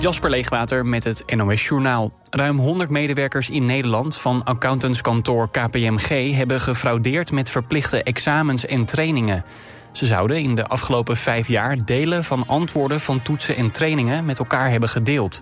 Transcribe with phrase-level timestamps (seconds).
[0.00, 2.12] Jasper Leegwater met het NOS Journaal.
[2.30, 6.34] Ruim 100 medewerkers in Nederland van accountantskantoor KPMG...
[6.36, 9.44] hebben gefraudeerd met verplichte examens en trainingen.
[9.92, 14.38] Ze zouden in de afgelopen vijf jaar delen van antwoorden van toetsen en trainingen met
[14.38, 15.40] elkaar hebben gedeeld.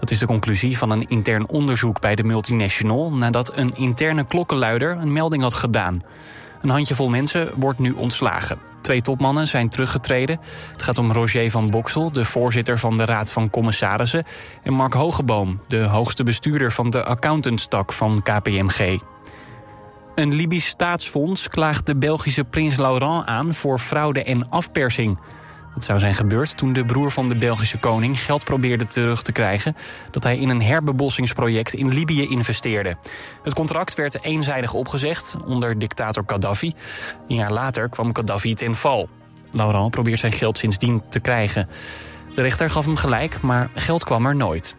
[0.00, 4.90] Dat is de conclusie van een intern onderzoek bij de multinational nadat een interne klokkenluider
[4.90, 6.02] een melding had gedaan.
[6.62, 8.58] Een handjevol mensen wordt nu ontslagen.
[8.80, 10.40] Twee topmannen zijn teruggetreden.
[10.72, 14.24] Het gaat om Roger van Boksel, de voorzitter van de Raad van Commissarissen...
[14.62, 19.00] en Mark Hogeboom, de hoogste bestuurder van de accountantstak van KPMG.
[20.14, 25.18] Een Libisch staatsfonds klaagt de Belgische prins Laurent aan voor fraude en afpersing.
[25.78, 29.32] Dat zou zijn gebeurd toen de broer van de Belgische koning geld probeerde terug te
[29.32, 29.76] krijgen
[30.10, 32.96] dat hij in een herbebossingsproject in Libië investeerde.
[33.42, 36.74] Het contract werd eenzijdig opgezegd onder dictator Gaddafi.
[37.28, 39.08] Een jaar later kwam Gaddafi ten val.
[39.50, 41.68] Laurent probeert zijn geld sindsdien te krijgen.
[42.34, 44.74] De rechter gaf hem gelijk, maar geld kwam er nooit.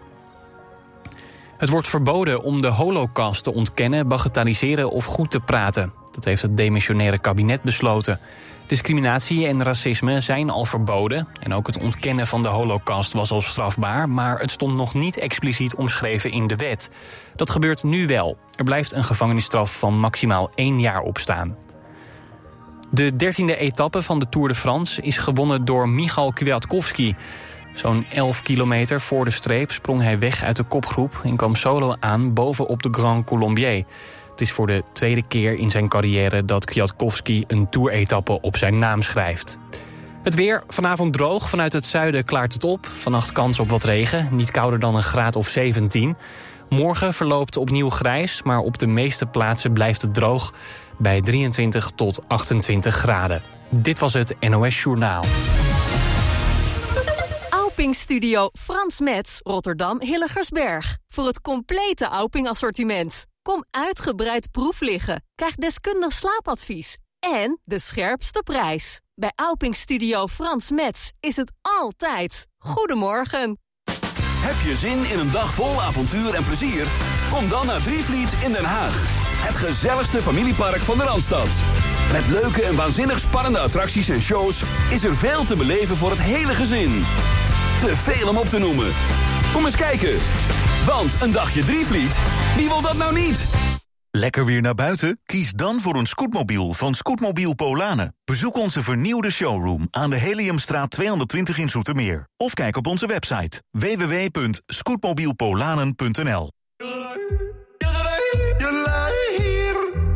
[1.58, 5.94] Het wordt verboden om de holocaust te ontkennen, bagatelliseren of goed te praten.
[6.12, 8.20] Dat heeft het demissionaire kabinet besloten.
[8.70, 11.28] Discriminatie en racisme zijn al verboden.
[11.40, 14.10] En ook het ontkennen van de holocaust was al strafbaar...
[14.10, 16.92] maar het stond nog niet expliciet omschreven in de wet.
[17.36, 18.38] Dat gebeurt nu wel.
[18.56, 21.56] Er blijft een gevangenisstraf van maximaal één jaar opstaan.
[22.90, 27.16] De dertiende etappe van de Tour de France is gewonnen door Michal Kwiatkowski...
[27.74, 31.22] Zo'n 11 kilometer voor de streep sprong hij weg uit de kopgroep...
[31.24, 33.86] en kwam solo aan bovenop de Grand Colombier.
[34.40, 38.80] Het is voor de tweede keer in zijn carrière dat Kwiatkowski een toeretappe op zijn
[38.80, 39.58] naam schrijft.
[40.24, 41.50] Het weer, vanavond droog.
[41.50, 42.86] Vanuit het zuiden klaart het op.
[42.86, 46.16] Vannacht kans op wat regen, niet kouder dan een graad of 17.
[46.70, 50.54] Morgen verloopt opnieuw grijs, maar op de meeste plaatsen blijft het droog...
[50.98, 53.42] bij 23 tot 28 graden.
[53.70, 55.24] Dit was het NOS Journaal.
[57.92, 60.98] Studio Frans Mets, Rotterdam Hilligersberg.
[61.08, 63.29] Voor het complete Auping assortiment.
[63.50, 65.24] Kom uitgebreid proef liggen.
[65.36, 66.98] Krijg deskundig slaapadvies.
[67.20, 69.02] En de scherpste prijs.
[69.16, 72.48] Bij Auping Studio Frans Mets is het altijd.
[72.58, 73.60] Goedemorgen.
[74.22, 76.88] Heb je zin in een dag vol avontuur en plezier?
[77.32, 78.94] Kom dan naar Drievliet in Den Haag.
[79.48, 81.50] Het gezelligste familiepark van de Randstad.
[82.12, 84.64] Met leuke en waanzinnig spannende attracties en shows...
[84.92, 87.04] is er veel te beleven voor het hele gezin.
[87.80, 88.94] Te veel om op te noemen.
[89.54, 90.20] Kom eens kijken.
[90.86, 92.20] Want een dagje Drievliet,
[92.56, 93.46] wie wil dat nou niet?
[94.12, 95.20] Lekker weer naar buiten?
[95.26, 98.16] Kies dan voor een scootmobiel van Scootmobiel Polanen.
[98.26, 102.28] Bezoek onze vernieuwde showroom aan de Heliumstraat 220 in Zoetermeer.
[102.38, 106.52] Of kijk op onze website www.scootmobielpolanen.nl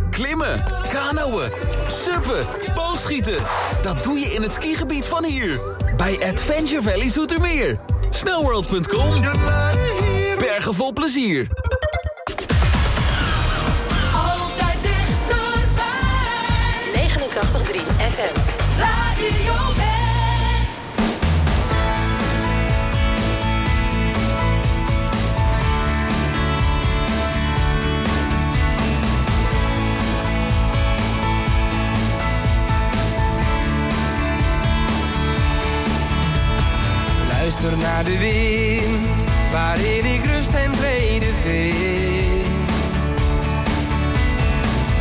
[0.10, 1.52] Klimmen, kanoën,
[1.88, 2.46] suppen,
[2.76, 3.38] boogschieten.
[3.82, 5.60] Dat doe je in het skigebied van hier.
[5.98, 7.80] Bij Adventure Valley Zoetermeer.
[8.10, 9.14] Snowworld.com.
[10.64, 11.48] Bergen vol plezier.
[14.14, 15.90] Altijd dichterbij.
[16.94, 18.40] 89.3 FM.
[18.78, 19.72] Radio.
[37.28, 39.23] Luister naar de wind,
[39.54, 42.48] waarin ik rust en vrede vind.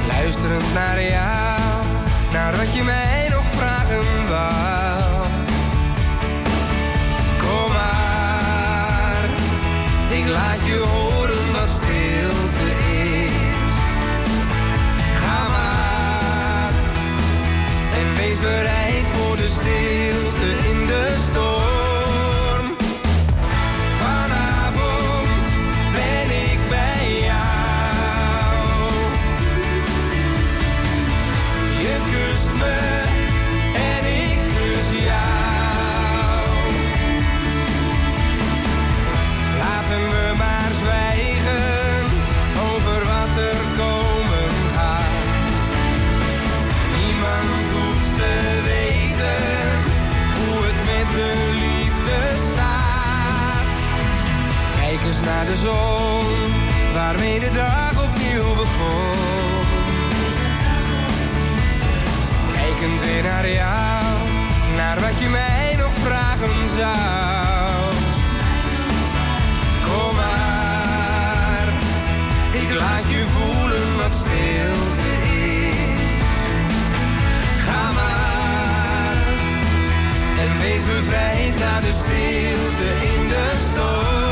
[0.07, 1.61] Luisterend naar jou,
[2.33, 5.27] naar wat je mij nog vragen wou.
[7.39, 9.29] Kom maar,
[10.11, 13.33] ik laat je horen wat stilte is.
[15.21, 16.73] Ga maar,
[17.99, 21.12] en wees bereid voor de stilte in de
[55.63, 56.25] zon,
[56.93, 59.65] waarmee de dag opnieuw begon.
[62.53, 64.05] Kijkend weer naar jou,
[64.77, 67.95] naar wat je mij nog vragen zou.
[69.87, 71.69] Kom maar,
[72.63, 76.01] ik laat je voelen wat stilte is.
[77.65, 79.17] Ga maar,
[80.45, 84.32] en wees bevrijd naar de stilte in de storm.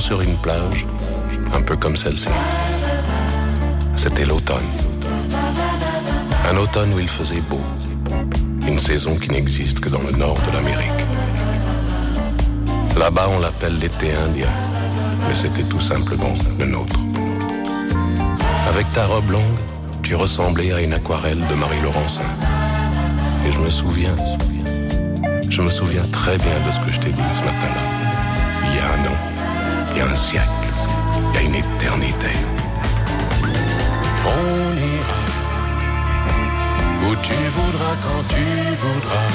[0.00, 0.86] Sur une plage,
[1.54, 2.30] un peu comme celle-ci.
[3.94, 4.56] C'était l'automne.
[6.50, 7.60] Un automne où il faisait beau.
[8.66, 11.06] Une saison qui n'existe que dans le nord de l'Amérique.
[12.98, 14.48] Là-bas, on l'appelle l'été indien,
[15.28, 16.98] mais c'était tout simplement le nôtre.
[18.70, 19.60] Avec ta robe longue,
[20.02, 22.30] tu ressemblais à une aquarelle de Marie Laurencin.
[23.46, 24.16] Et je me souviens,
[25.48, 27.89] je me souviens très bien de ce que je t'ai dit ce matin-là.
[30.00, 30.68] A un siècle,
[31.28, 32.32] il y a une éternité.
[34.26, 35.20] On ira
[37.06, 38.46] où tu voudras quand tu
[38.82, 39.30] voudras.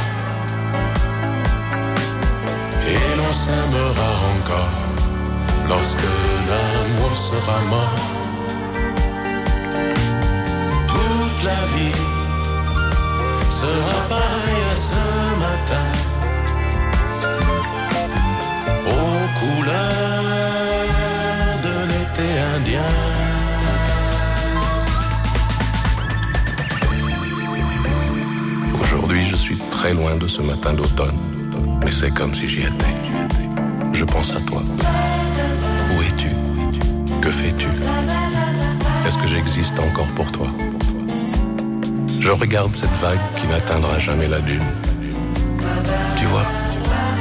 [2.87, 4.77] Et l'on s'aimera encore
[5.69, 6.11] lorsque
[6.49, 8.03] l'amour sera mort.
[10.87, 12.01] Toute la vie
[13.49, 13.94] sera
[29.85, 31.15] très loin de ce matin d'automne,
[31.83, 32.95] mais c'est comme si j'y étais.
[33.93, 34.63] Je pense à toi.
[35.91, 36.29] Où es-tu?
[37.21, 37.67] Que fais-tu?
[39.05, 40.47] Est-ce que j'existe encore pour toi?
[42.19, 44.65] Je regarde cette vague qui n'atteindra jamais la dune.
[46.17, 46.47] Tu vois,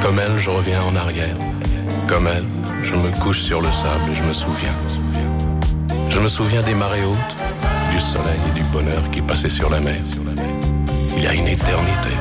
[0.01, 1.37] comme elle, je reviens en arrière.
[2.07, 2.47] Comme elle,
[2.81, 4.77] je me couche sur le sable et je me souviens.
[6.09, 7.35] Je me souviens des marées hautes,
[7.91, 10.01] du soleil et du bonheur qui passaient sur la mer.
[11.15, 12.14] Il y a une éternité,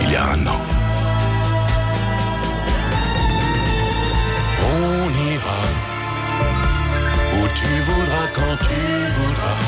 [0.00, 0.60] il y a un an.
[4.74, 5.62] On ira
[7.36, 8.80] où tu voudras quand tu
[9.16, 9.62] voudras.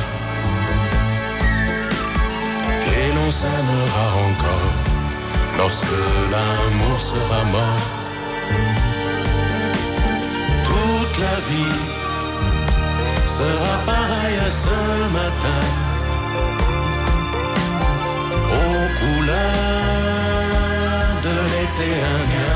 [2.96, 4.72] Et l'on s'aimera encore
[5.58, 5.98] lorsque
[6.32, 7.86] l'amour sera mort.
[10.64, 11.78] Toute la vie
[13.26, 14.76] sera pareille à ce
[15.12, 15.87] matin.
[21.24, 22.47] De l'été.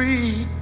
[0.00, 0.59] Free.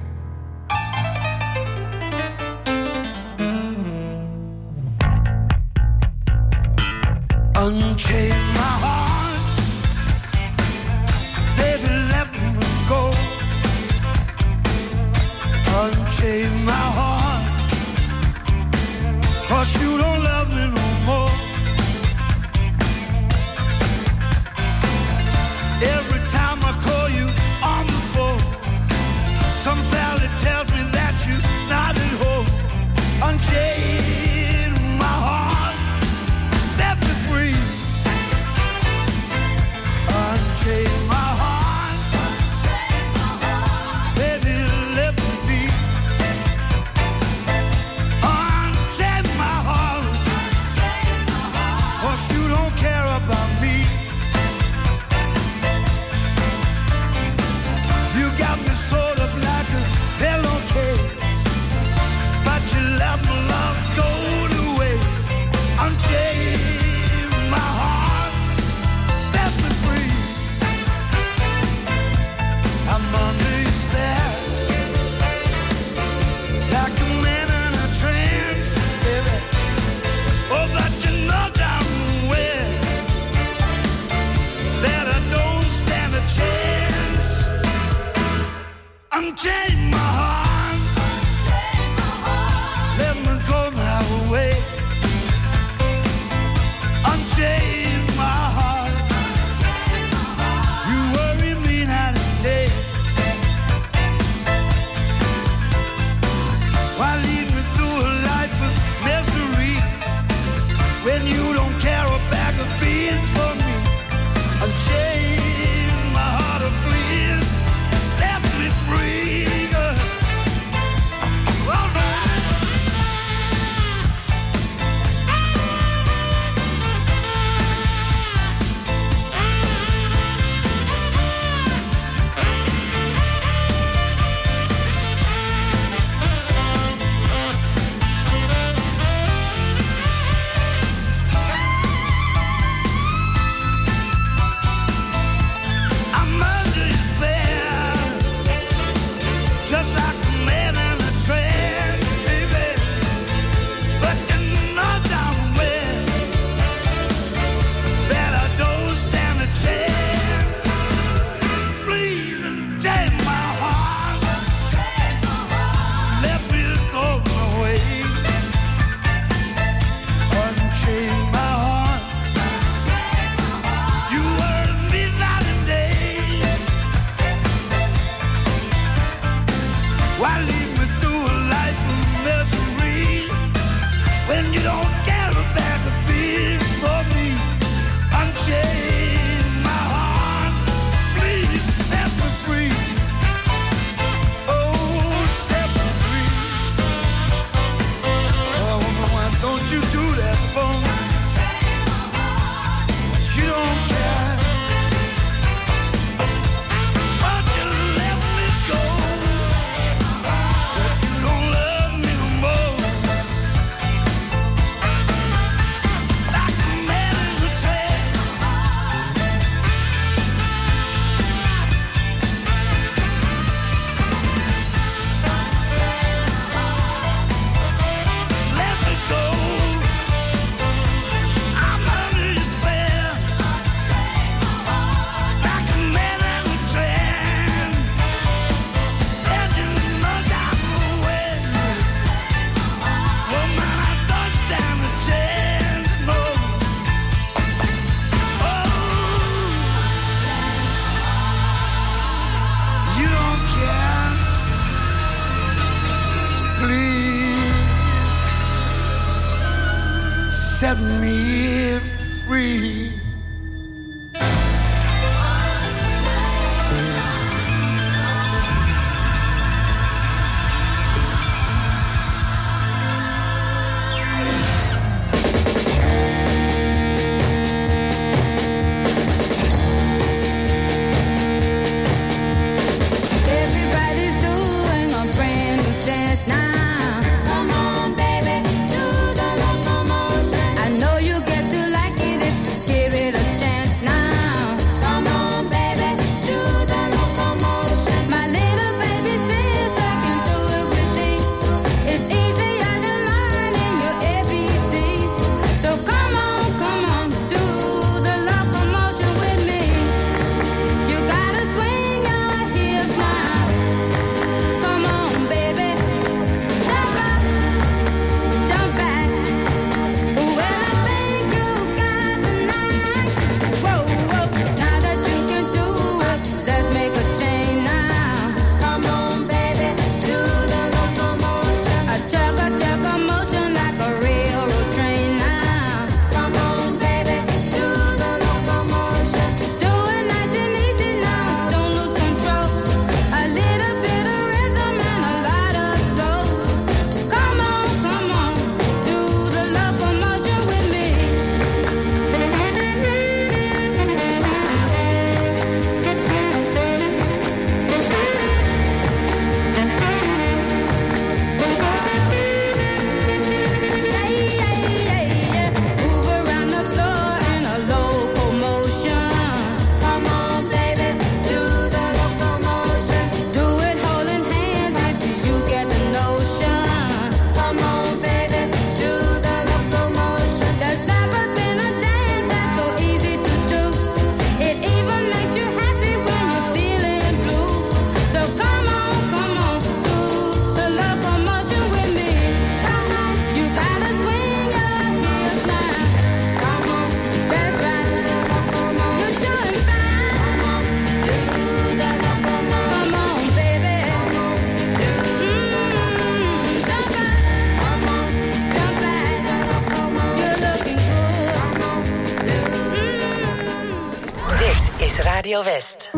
[415.39, 415.89] Radio West.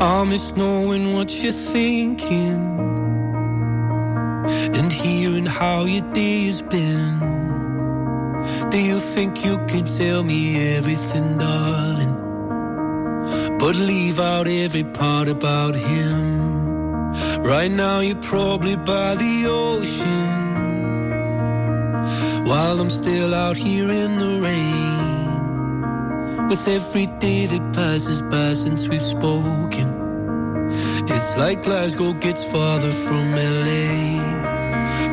[0.00, 2.78] I miss knowing what you're thinking
[4.74, 7.20] and hearing how your day has been.
[8.70, 12.14] Do you think you can tell me everything, darling?
[13.58, 16.46] But leave out every part about him.
[17.42, 20.44] Right now, you're probably by the ocean
[22.46, 24.85] while I'm still out here in the rain.
[26.48, 29.88] With every day that passes by since we've spoken,
[31.08, 34.22] it's like Glasgow gets farther from LA.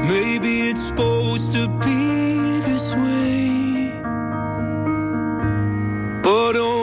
[0.08, 4.02] Maybe it's supposed to be this way,
[6.22, 6.83] but oh.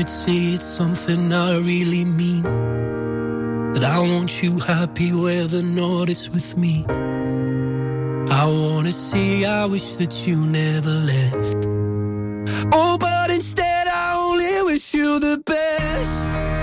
[0.00, 2.42] could say it's something I really mean.
[3.74, 6.86] That I want you happy whether or not it's with me.
[8.30, 11.66] I wanna say I wish that you never left.
[12.72, 16.59] Oh, but instead I only wish you the best.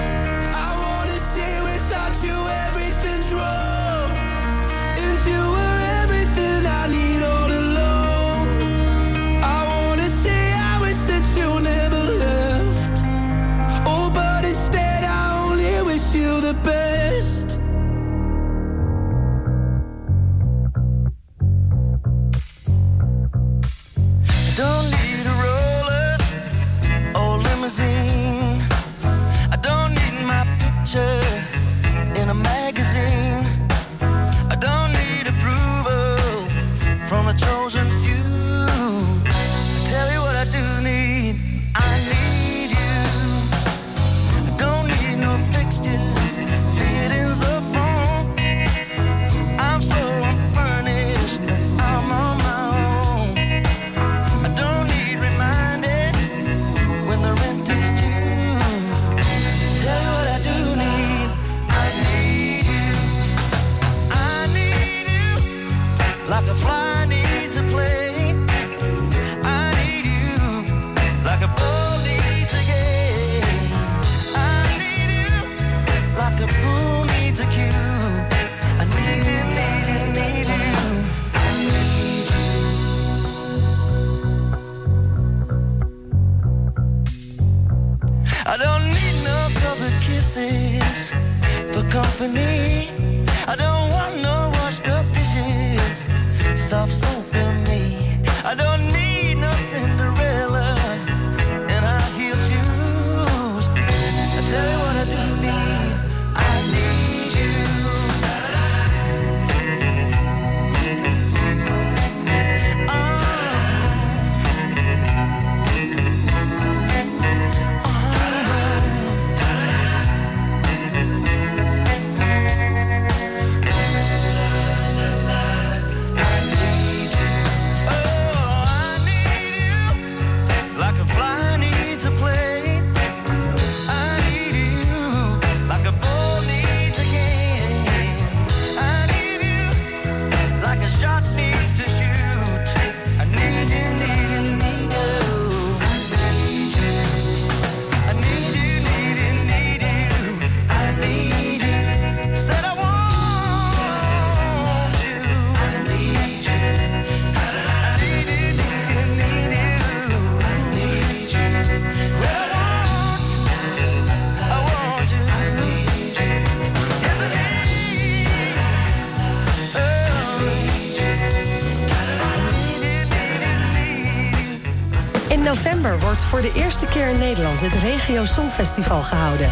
[177.62, 179.52] Het Regio Songfestival gehouden.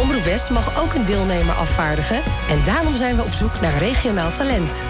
[0.00, 4.32] Omroep West mag ook een deelnemer afvaardigen en daarom zijn we op zoek naar regionaal
[4.32, 4.82] talent.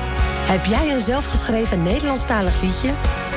[0.47, 2.91] Heb jij een zelfgeschreven Nederlandstalig liedje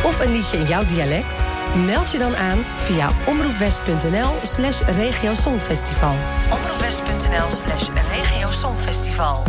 [0.04, 1.44] of een liedje in jouw dialect?
[1.86, 6.16] Meld je dan aan via omroepwest.nl slash regiosongfestival.
[6.52, 9.44] Omroepwest.nl slash regiosongfestival.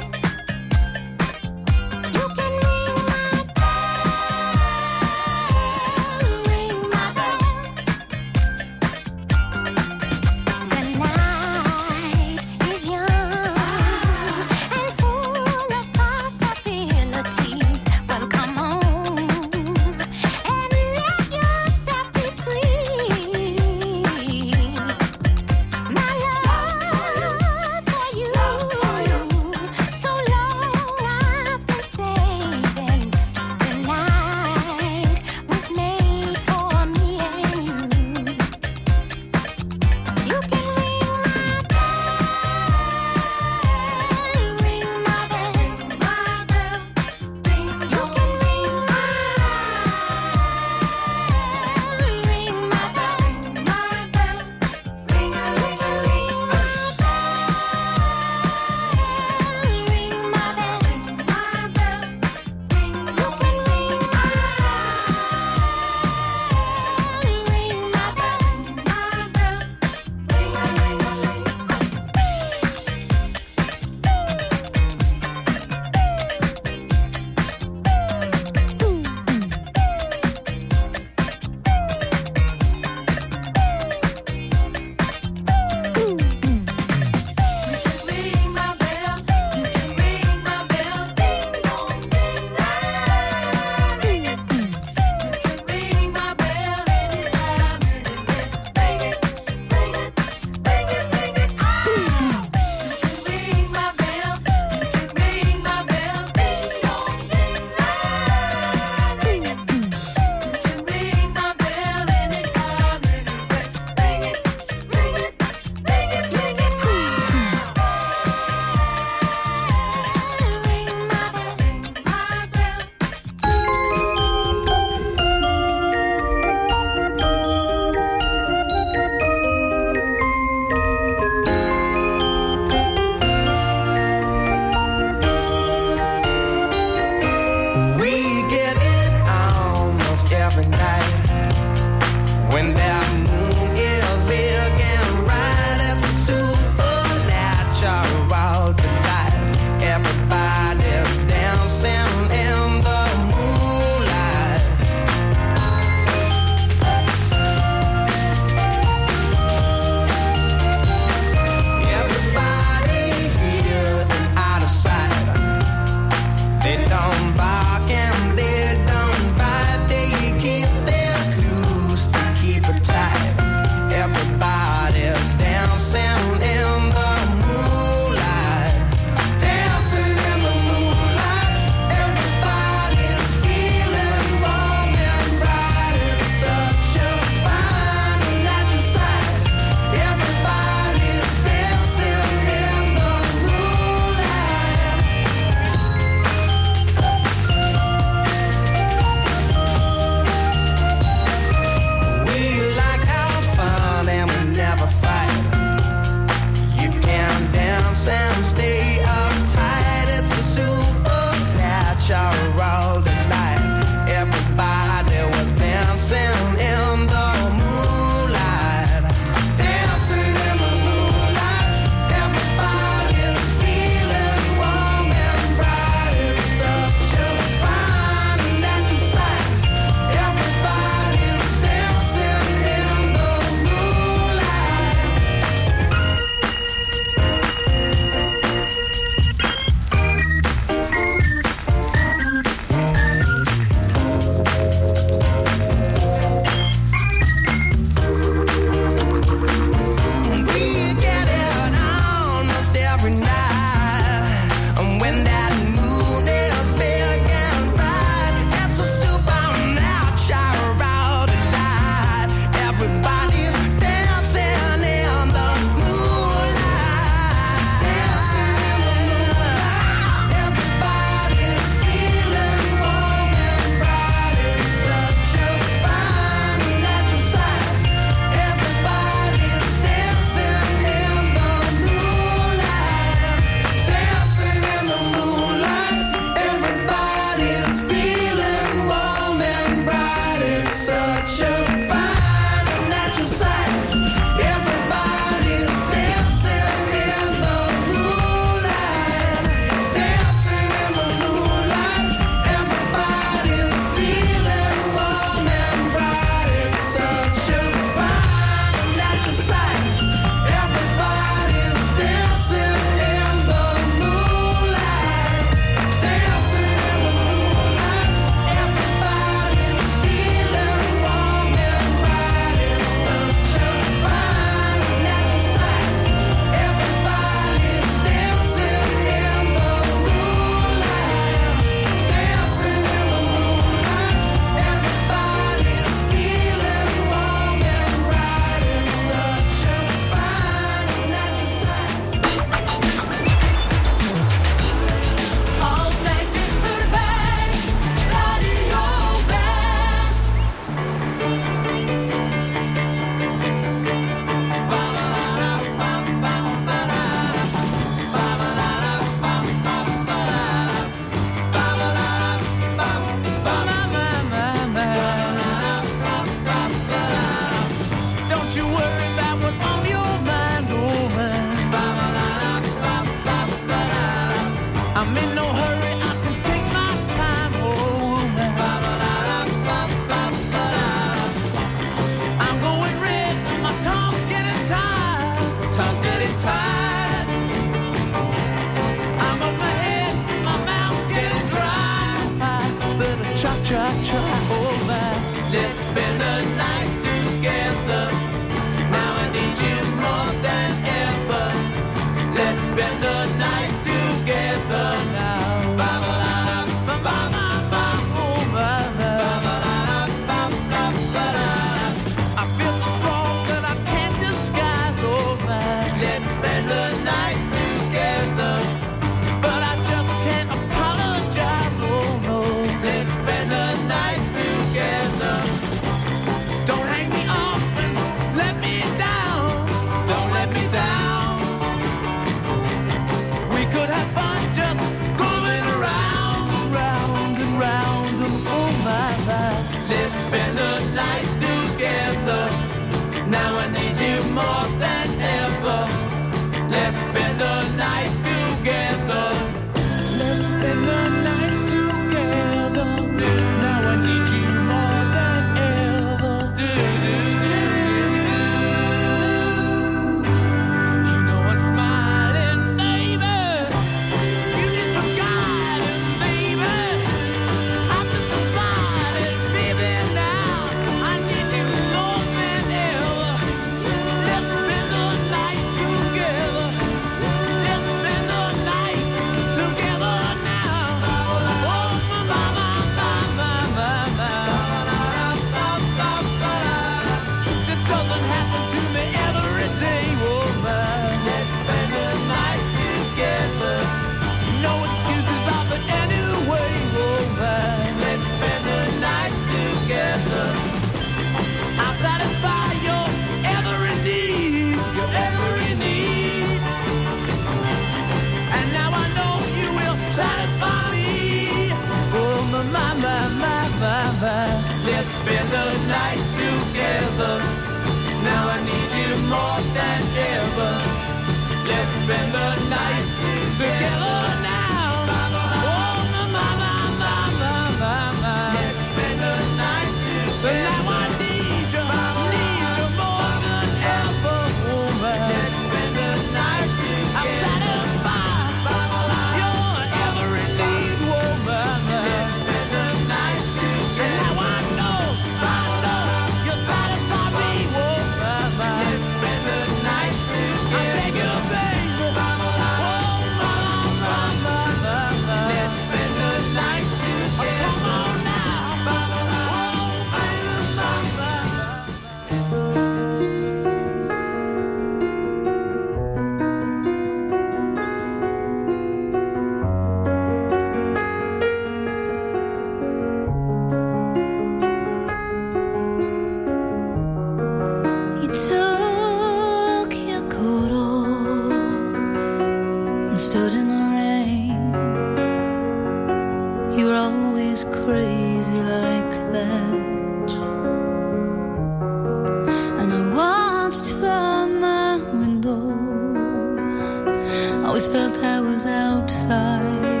[598.43, 600.00] was outside.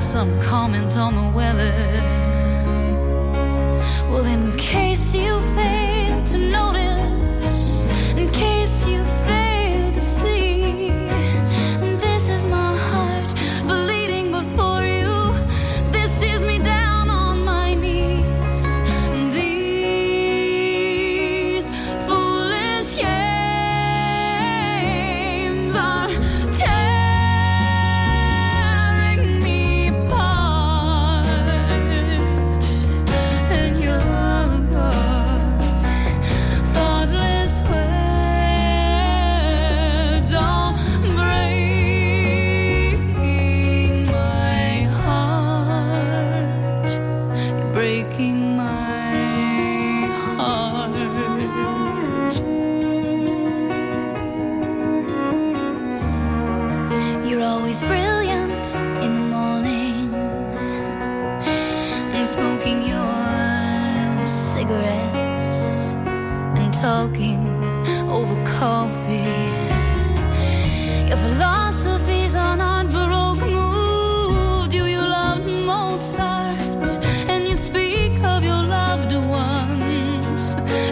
[0.00, 1.72] some comment on the weather.
[4.08, 5.71] Well, in case you fail.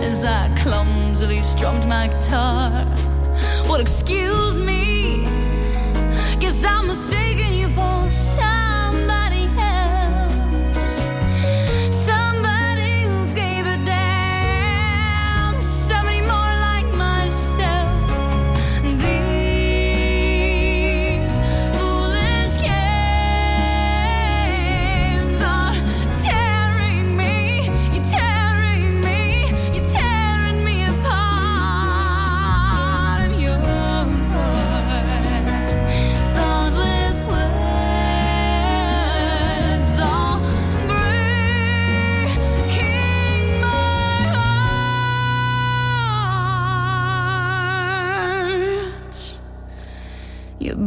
[0.02, 2.70] As I clumsily strummed my guitar.
[3.68, 5.24] Well, excuse me,
[6.40, 8.10] guess I'm mistaken you for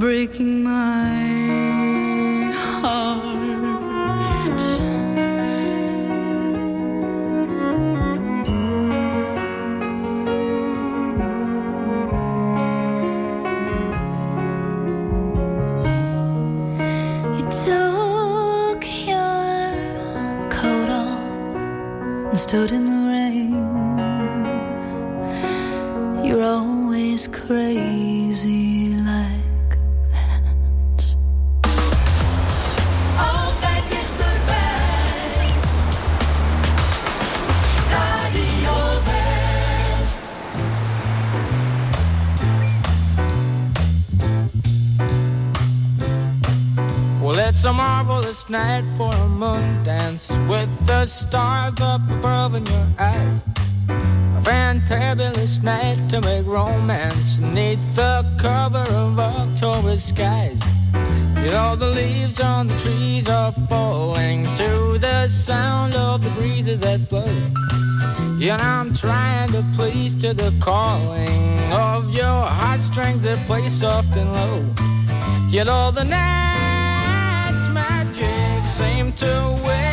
[0.03, 1.12] breaking my
[50.03, 53.39] dance with the stars up above in your eyes.
[54.37, 60.59] A fantabulous night to make romance neath the cover of October skies.
[61.43, 66.79] You know, the leaves on the trees are falling to the sound of the breezes
[66.79, 67.33] that blow.
[68.39, 74.29] Know, I'm trying to please to the calling of your heartstrings that play soft and
[74.39, 74.57] low.
[75.49, 79.92] You know, the night's magic seem to hush.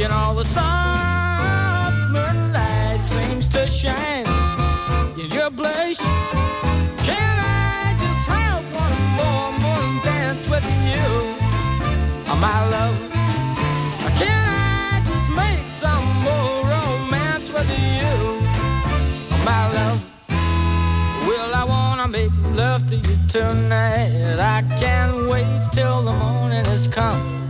[0.00, 4.24] You know, the soft moonlight seems to shine
[5.20, 5.98] in your blush.
[7.04, 11.04] Can I just have one more moon dance with you,
[12.32, 12.96] oh, my love?
[14.16, 18.08] Can I just make some more romance with you,
[19.32, 20.00] oh, my love?
[21.28, 24.38] Well, I wanna make love to you tonight.
[24.40, 27.49] I can't wait till the morning has come.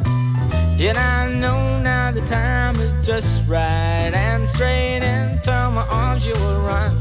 [0.83, 4.11] And I know now the time is just right.
[4.15, 6.97] And straight into my arms you will run.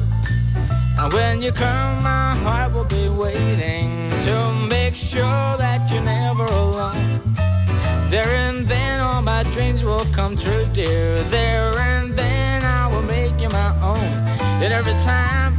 [0.97, 6.43] And when you come, my heart will be waiting to make sure that you're never
[6.43, 7.21] alone.
[8.09, 11.23] There and then all my dreams will come true, dear.
[11.29, 14.11] There and then I will make you my own.
[14.61, 15.55] And every time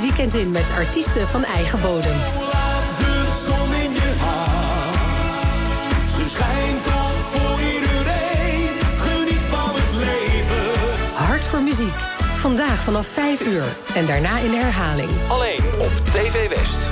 [0.00, 2.16] het weekend in met artiesten van eigen bodem.
[2.98, 5.30] De zon in je hart.
[6.12, 8.68] Ze schijnt al voor iedereen.
[8.98, 11.14] Geniet van het leven.
[11.14, 11.94] Hart voor Muziek.
[12.36, 13.64] vandaag vanaf 5 uur.
[13.94, 15.10] En daarna in de herhaling.
[15.28, 16.90] Alleen op TV West.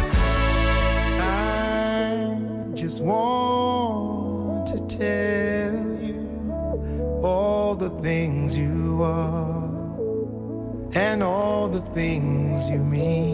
[2.75, 9.69] just want to tell you all the things you are
[10.95, 12.38] and all the things
[12.71, 13.28] you mean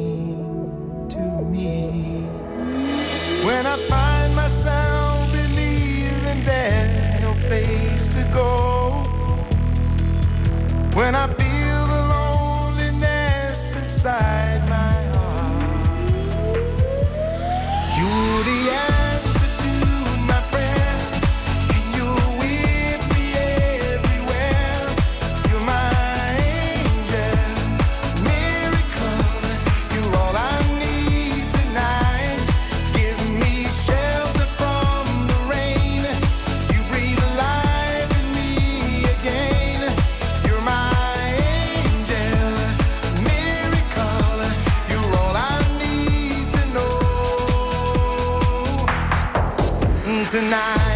[50.35, 50.94] tonight.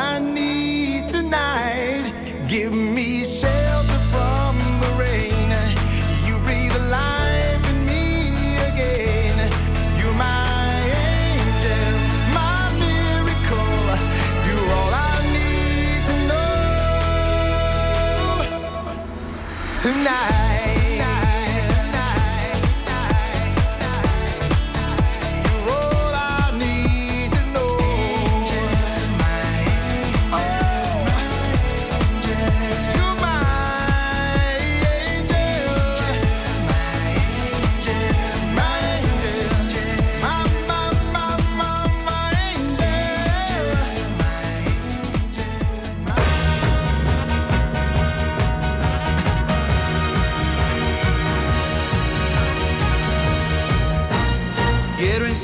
[0.00, 0.37] I need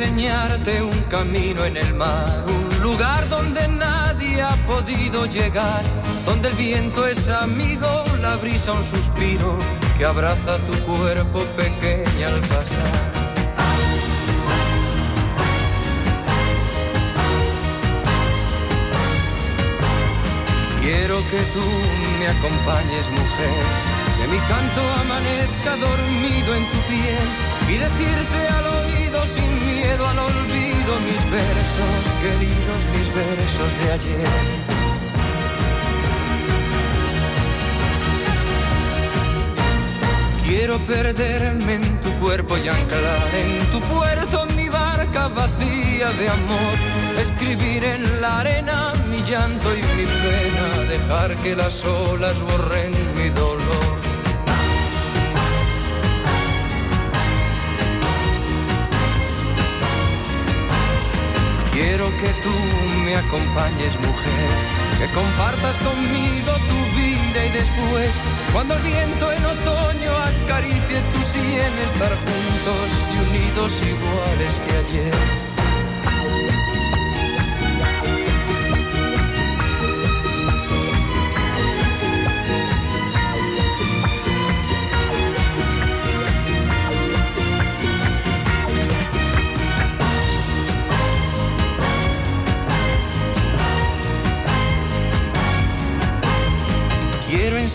[0.00, 5.82] enseñarte un camino en el mar, un lugar donde nadie ha podido llegar,
[6.26, 9.56] donde el viento es amigo, la brisa un suspiro
[9.96, 13.12] que abraza tu cuerpo pequeña al pasar.
[20.82, 21.66] Quiero que tú
[22.18, 23.64] me acompañes, mujer,
[24.18, 30.18] que mi canto amanezca dormido en tu piel y decirte al oído sin miedo al
[30.18, 34.74] olvido mis versos, queridos, mis versos de ayer.
[40.46, 46.76] Quiero perderme en tu cuerpo y anclar en tu puerto mi barca vacía de amor.
[47.18, 53.30] Escribir en la arena mi llanto y mi pena, dejar que las olas borren mi
[53.30, 53.63] dolor.
[63.26, 64.50] Acompañes, mujer,
[64.98, 68.14] que compartas conmigo tu vida y después
[68.52, 75.53] Cuando el viento en otoño acaricie tu sien, estar juntos y unidos iguales que ayer.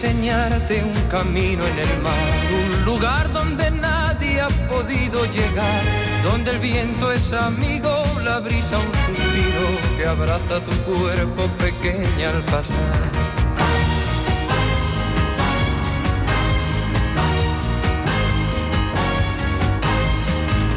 [0.01, 2.15] Enseñarte un camino en el mar,
[2.53, 5.83] un lugar donde nadie ha podido llegar,
[6.23, 12.41] donde el viento es amigo, la brisa un suspiro que abraza tu cuerpo pequeña al
[12.43, 12.79] pasar.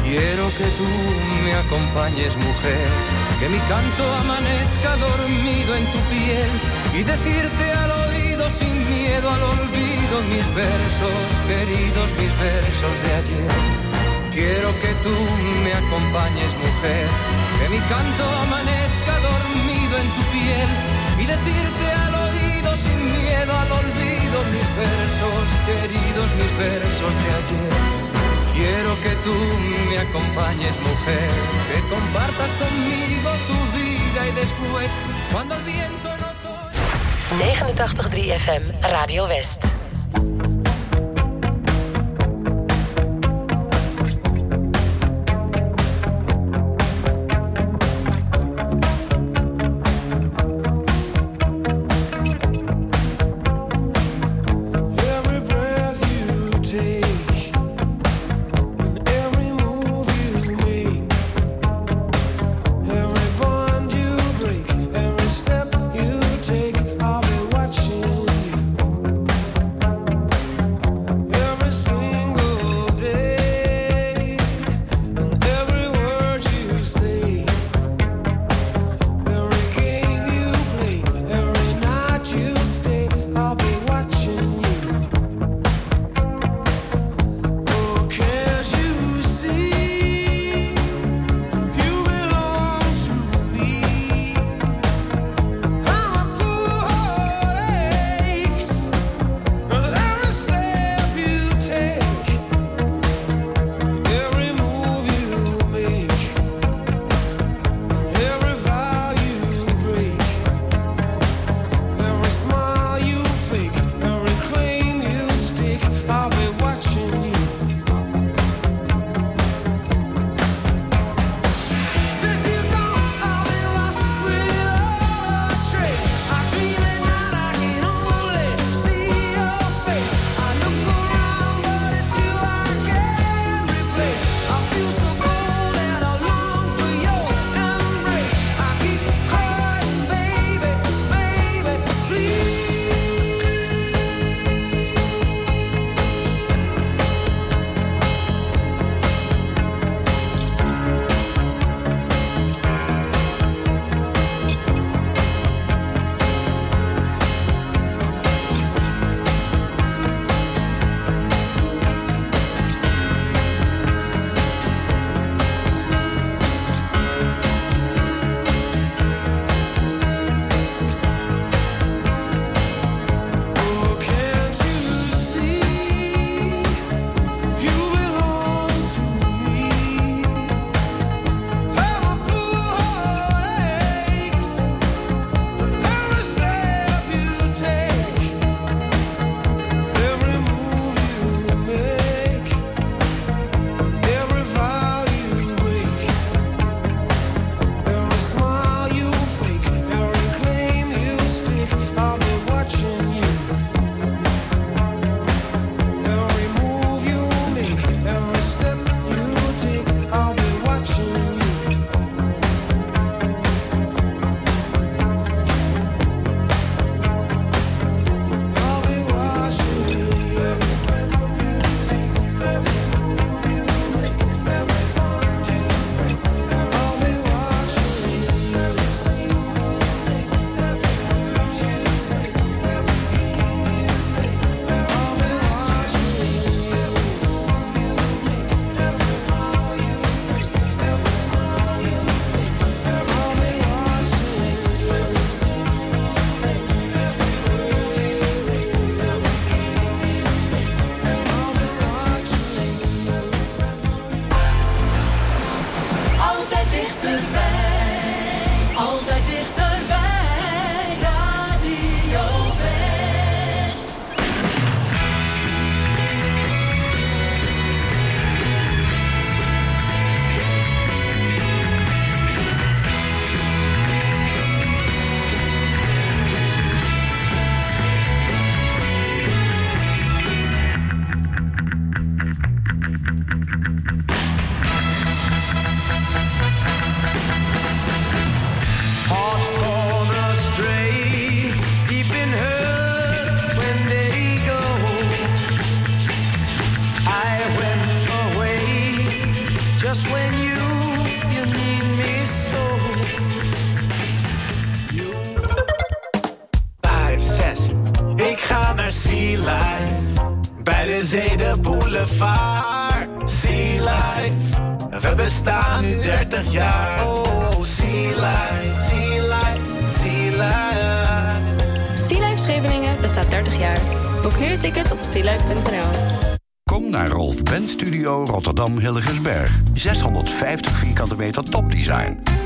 [0.03, 0.89] Quiero que tú
[1.45, 2.89] me acompañes, mujer,
[3.39, 6.49] que mi canto amanezca dormido en tu piel
[6.93, 7.92] y decirte al
[8.49, 13.51] sin miedo al olvido mis versos, queridos mis versos de ayer.
[14.31, 15.15] Quiero que tú
[15.63, 17.07] me acompañes, mujer,
[17.59, 20.69] que mi canto amanezca dormido en tu piel
[21.21, 27.73] y decirte al oído sin miedo al olvido mis versos, queridos mis versos de ayer.
[28.55, 29.35] Quiero que tú
[29.89, 31.29] me acompañes, mujer,
[31.69, 34.91] que compartas conmigo tu vida y después,
[35.31, 36.12] cuando el viento en
[37.39, 39.82] 89.3 FM, Radio West.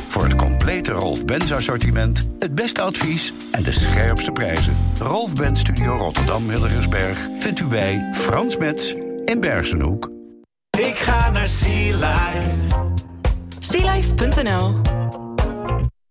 [0.07, 4.73] Voor het complete Rolf Benz assortiment, het beste advies en de scherpste prijzen.
[4.99, 8.93] Rolf Ben Studio Rotterdam Hilligensberg vindt u bij Frans Metz
[9.25, 10.11] in Bergenhoek.
[10.77, 12.49] Ik ga naar Sea Life.
[13.59, 14.73] Sealife.nl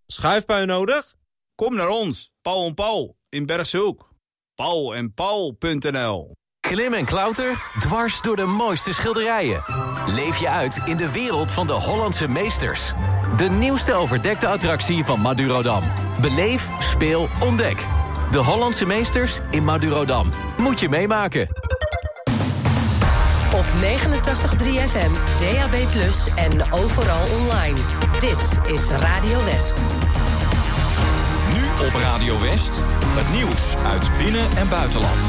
[0.07, 1.15] Schuifpui nodig?
[1.55, 4.09] Kom naar ons, Paul en Paul in Bergshoek.
[4.55, 9.63] Paul en Paul.nl Klim en klauter, dwars door de mooiste schilderijen.
[10.07, 12.93] Leef je uit in de wereld van de Hollandse meesters.
[13.35, 15.83] De nieuwste overdekte attractie van Madurodam.
[16.21, 17.85] Beleef, speel, ontdek.
[18.31, 20.31] De Hollandse meesters in Madurodam.
[20.57, 21.47] Moet je meemaken.
[23.53, 25.75] Op 89.3 FM, DAB+,
[26.35, 27.77] en overal online.
[28.19, 29.81] Dit is Radio West.
[31.53, 32.81] Nu op Radio West,
[33.15, 35.19] het nieuws uit binnen- en buitenland.